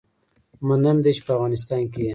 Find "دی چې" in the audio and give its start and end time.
1.03-1.21